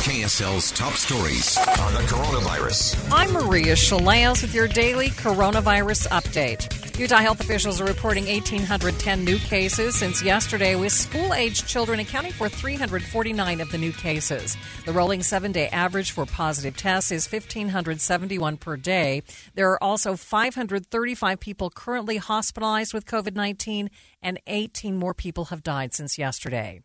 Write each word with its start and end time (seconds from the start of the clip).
KSL's 0.00 0.72
top 0.72 0.94
stories 0.94 1.58
on 1.58 1.92
the 1.92 2.00
coronavirus. 2.00 2.96
I'm 3.12 3.32
Maria 3.34 3.74
Shilaos 3.74 4.40
with 4.40 4.54
your 4.54 4.66
daily 4.66 5.08
coronavirus 5.10 6.08
update. 6.08 6.98
Utah 6.98 7.18
health 7.18 7.40
officials 7.40 7.82
are 7.82 7.84
reporting 7.84 8.24
1,810 8.26 9.24
new 9.26 9.36
cases 9.36 9.94
since 9.96 10.22
yesterday, 10.22 10.74
with 10.74 10.92
school 10.92 11.34
aged 11.34 11.66
children 11.66 12.00
accounting 12.00 12.32
for 12.32 12.48
349 12.48 13.60
of 13.60 13.70
the 13.70 13.76
new 13.76 13.92
cases. 13.92 14.56
The 14.86 14.92
rolling 14.92 15.22
seven 15.22 15.52
day 15.52 15.68
average 15.68 16.12
for 16.12 16.24
positive 16.24 16.78
tests 16.78 17.12
is 17.12 17.30
1,571 17.30 18.56
per 18.56 18.78
day. 18.78 19.22
There 19.54 19.70
are 19.70 19.82
also 19.84 20.16
535 20.16 21.38
people 21.38 21.68
currently 21.68 22.16
hospitalized 22.16 22.94
with 22.94 23.04
COVID 23.04 23.34
19, 23.34 23.90
and 24.22 24.40
18 24.46 24.96
more 24.96 25.12
people 25.12 25.46
have 25.46 25.62
died 25.62 25.92
since 25.92 26.16
yesterday. 26.16 26.80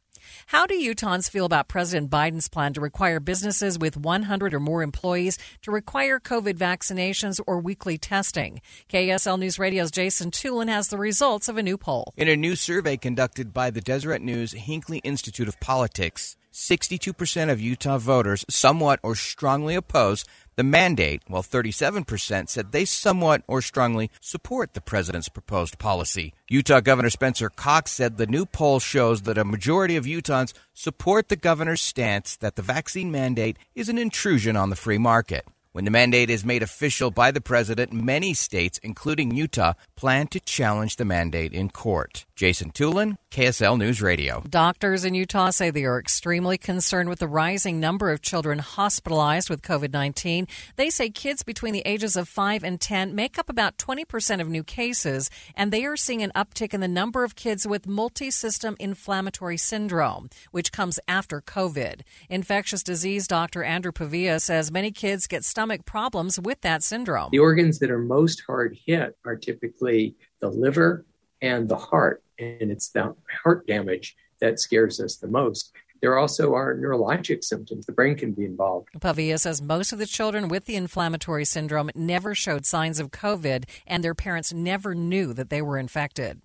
How 0.48 0.66
do 0.66 0.76
Utahns 0.76 1.30
feel 1.30 1.46
about 1.46 1.68
President 1.68 2.10
Biden's 2.10 2.48
plan 2.48 2.74
to 2.74 2.82
require 2.82 3.20
businesses 3.20 3.80
with 3.80 3.98
100 3.98 4.54
or 4.54 4.60
more 4.60 4.84
employees 4.84 5.38
to 5.62 5.72
require 5.72 6.20
COVID 6.20 6.54
vaccinations 6.54 7.40
or 7.46 7.60
weekly 7.60 7.98
testing? 7.98 8.62
KSL 8.90 9.40
News 9.40 9.60
Radio's 9.60 9.92
Jason 9.92 10.32
Tulin 10.32 10.70
has 10.70 10.88
the 10.88 10.98
results 10.98 11.48
of 11.48 11.58
a 11.58 11.64
new 11.64 11.78
poll. 11.78 12.14
In 12.18 12.28
a 12.28 12.36
new 12.36 12.56
survey 12.56 12.98
conducted 12.98 13.54
by 13.54 13.70
the 13.70 13.82
Deseret 13.82 14.22
News 14.22 14.52
Hinckley 14.52 15.00
Institute 15.00 15.48
of 15.48 15.60
Politics, 15.60 16.36
62% 16.56 17.52
of 17.52 17.60
Utah 17.60 17.98
voters 17.98 18.46
somewhat 18.50 19.02
or 19.04 19.14
strongly 19.14 19.76
oppose 19.76 20.24
the 20.56 20.64
mandate, 20.64 21.22
while 21.28 21.44
37% 21.44 22.48
said 22.48 22.72
they 22.72 22.86
somewhat 22.86 23.44
or 23.46 23.62
strongly 23.62 24.10
support 24.22 24.74
the 24.74 24.80
president's 24.80 25.28
proposed 25.28 25.78
policy. 25.78 26.34
Utah 26.48 26.80
Governor 26.80 27.10
Spencer 27.10 27.50
Cox 27.50 27.92
said 27.92 28.16
the 28.16 28.26
new 28.26 28.46
poll 28.46 28.80
shows 28.80 29.24
that 29.24 29.38
a 29.38 29.44
majority 29.44 29.98
of 29.98 30.06
Utahns 30.06 30.54
support 30.74 31.28
the 31.28 31.36
governor's 31.36 31.82
stance 31.82 32.38
that 32.38 32.56
the 32.56 32.62
vaccine 32.62 33.12
mandate 33.12 33.58
is 33.76 33.90
an 33.90 33.98
intrusion 33.98 34.56
on 34.56 34.70
the 34.70 34.78
free 34.78 34.98
market. 34.98 35.46
When 35.76 35.84
the 35.84 35.92
mandate 35.92 36.30
is 36.30 36.46
made 36.46 36.64
official 36.64 37.12
by 37.12 37.32
the 37.32 37.42
president, 37.42 37.92
many 37.92 38.34
states, 38.34 38.78
including 38.82 39.36
Utah, 39.36 39.74
plan 39.98 40.28
to 40.28 40.40
challenge 40.40 40.96
the 40.96 41.04
mandate 41.04 41.52
in 41.52 41.70
court. 41.70 42.24
Jason 42.38 42.72
Tulin, 42.72 43.18
KSL 43.30 43.78
News 43.78 44.02
Radio. 44.02 44.42
Doctors 44.50 45.04
in 45.04 45.16
Utah 45.16 45.50
say 45.50 45.70
they 45.70 45.84
are 45.84 46.00
extremely 46.00 46.58
concerned 46.58 47.10
with 47.10 47.20
the 47.20 47.28
rising 47.28 47.82
number 47.82 48.10
of 48.10 48.22
children 48.22 48.60
hospitalized 48.60 49.50
with 49.50 49.62
COVID 49.62 49.92
19. 49.92 50.48
They 50.78 50.90
say 50.90 51.10
kids 51.10 51.44
between 51.44 51.74
the 51.74 51.84
ages 51.86 52.16
of 52.16 52.30
5 52.30 52.64
and 52.64 52.80
10 52.80 53.14
make 53.14 53.38
up 53.38 53.50
about 53.50 53.78
20% 53.78 54.40
of 54.40 54.48
new 54.48 54.64
cases, 54.64 55.30
and 55.56 55.74
they 55.74 55.84
are 55.84 55.98
seeing 55.98 56.22
an 56.22 56.32
uptick 56.36 56.74
in 56.74 56.80
the 56.80 56.88
number 56.88 57.26
of 57.26 57.36
kids 57.36 57.68
with 57.68 57.86
multi 57.86 58.32
system 58.32 58.78
inflammatory 58.80 59.58
syndrome, 59.58 60.30
which 60.52 60.72
comes 60.72 61.02
after 61.06 61.42
COVID. 61.42 62.02
Infectious 62.30 62.82
disease 62.82 63.28
doctor 63.28 63.62
Andrew 63.62 63.92
Pavia 63.92 64.40
says 64.40 64.72
many 64.72 64.92
kids 64.92 65.28
get 65.28 65.44
stomach 65.44 65.65
problems 65.86 66.40
with 66.40 66.62
that 66.62 66.84
syndrome. 66.84 67.30
The 67.32 67.40
organs 67.40 67.80
that 67.80 67.92
are 67.92 68.00
most 68.00 68.44
hard 68.46 68.78
hit 68.86 69.18
are 69.26 69.36
typically 69.36 70.16
the 70.40 70.50
liver 70.50 71.06
and 71.42 71.68
the 71.68 71.78
heart 71.78 72.24
and 72.40 72.72
it's 72.72 72.90
the 72.90 73.16
heart 73.44 73.68
damage 73.68 74.16
that 74.42 74.60
scares 74.60 75.00
us 75.00 75.18
the 75.18 75.28
most. 75.28 75.72
There 76.02 76.18
also 76.18 76.54
are 76.54 76.76
neurologic 76.76 77.44
symptoms. 77.44 77.86
The 77.86 77.94
brain 77.94 78.16
can 78.16 78.34
be 78.34 78.46
involved. 78.46 78.90
Pavia 79.00 79.38
says 79.38 79.62
most 79.62 79.94
of 79.94 80.00
the 80.00 80.06
children 80.06 80.50
with 80.50 80.66
the 80.66 80.76
inflammatory 80.76 81.46
syndrome 81.46 81.90
never 81.96 82.36
showed 82.36 82.66
signs 82.66 83.00
of 83.00 83.12
COVID, 83.12 83.64
and 83.88 84.04
their 84.04 84.14
parents 84.14 84.54
never 84.54 84.94
knew 84.94 85.34
that 85.34 85.50
they 85.50 85.62
were 85.62 85.78
infected. 85.78 86.42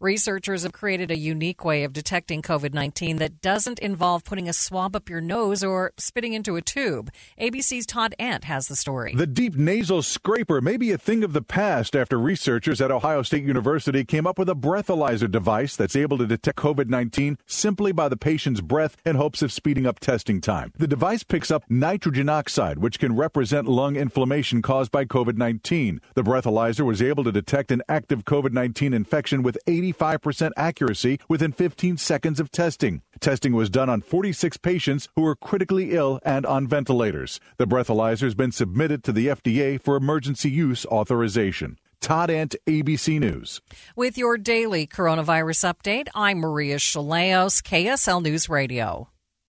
Researchers 0.00 0.62
have 0.62 0.70
created 0.70 1.10
a 1.10 1.18
unique 1.18 1.64
way 1.64 1.82
of 1.82 1.92
detecting 1.92 2.40
COVID 2.40 2.72
19 2.72 3.16
that 3.16 3.40
doesn't 3.40 3.80
involve 3.80 4.22
putting 4.22 4.48
a 4.48 4.52
swab 4.52 4.94
up 4.94 5.08
your 5.08 5.20
nose 5.20 5.64
or 5.64 5.92
spitting 5.98 6.34
into 6.34 6.54
a 6.54 6.62
tube. 6.62 7.10
ABC's 7.40 7.84
Todd 7.84 8.14
Ant 8.20 8.44
has 8.44 8.68
the 8.68 8.76
story. 8.76 9.12
The 9.16 9.26
deep 9.26 9.56
nasal 9.56 10.02
scraper 10.02 10.60
may 10.60 10.76
be 10.76 10.92
a 10.92 10.98
thing 10.98 11.24
of 11.24 11.32
the 11.32 11.42
past 11.42 11.96
after 11.96 12.16
researchers 12.16 12.80
at 12.80 12.92
Ohio 12.92 13.22
State 13.22 13.42
University 13.42 14.04
came 14.04 14.24
up 14.24 14.38
with 14.38 14.48
a 14.48 14.54
breathalyzer 14.54 15.28
device 15.28 15.74
that's 15.74 15.96
able 15.96 16.16
to 16.18 16.28
detect 16.28 16.58
COVID 16.58 16.88
19 16.88 17.36
simply 17.46 17.90
by 17.90 18.08
the 18.08 18.16
patient's 18.16 18.60
breath 18.60 18.96
in 19.04 19.16
hopes 19.16 19.42
of 19.42 19.50
speeding 19.50 19.84
up 19.84 19.98
testing 19.98 20.40
time. 20.40 20.72
The 20.78 20.86
device 20.86 21.24
picks 21.24 21.50
up 21.50 21.64
nitrogen 21.68 22.28
oxide, 22.28 22.78
which 22.78 23.00
can 23.00 23.16
represent 23.16 23.66
lung 23.66 23.96
inflammation 23.96 24.62
caused 24.62 24.92
by 24.92 25.06
COVID 25.06 25.36
19. 25.36 26.00
The 26.14 26.22
breathalyzer 26.22 26.86
was 26.86 27.02
able 27.02 27.24
to 27.24 27.32
detect 27.32 27.72
an 27.72 27.82
active 27.88 28.24
COVID 28.24 28.52
19 28.52 28.94
infection 28.94 29.42
with 29.42 29.58
85% 29.92 30.52
accuracy 30.56 31.18
within 31.28 31.52
15 31.52 31.96
seconds 31.96 32.40
of 32.40 32.50
testing. 32.50 33.02
Testing 33.20 33.52
was 33.52 33.70
done 33.70 33.88
on 33.88 34.00
46 34.00 34.56
patients 34.58 35.08
who 35.16 35.22
were 35.22 35.36
critically 35.36 35.92
ill 35.92 36.20
and 36.24 36.46
on 36.46 36.66
ventilators. 36.66 37.40
The 37.56 37.66
breathalyzer 37.66 38.22
has 38.22 38.34
been 38.34 38.52
submitted 38.52 39.04
to 39.04 39.12
the 39.12 39.28
FDA 39.28 39.80
for 39.80 39.96
emergency 39.96 40.50
use 40.50 40.86
authorization. 40.86 41.78
Todd 42.00 42.30
Ant, 42.30 42.54
ABC 42.66 43.18
News. 43.18 43.60
With 43.96 44.16
your 44.16 44.38
daily 44.38 44.86
coronavirus 44.86 45.74
update, 45.74 46.06
I'm 46.14 46.38
Maria 46.38 46.76
Shilaos, 46.76 47.62
KSL 47.62 48.22
News 48.22 48.48
Radio. 48.48 49.08